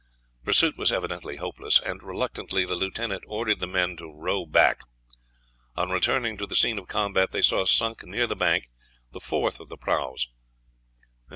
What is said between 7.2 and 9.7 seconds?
they saw sunk near the bank the fourth of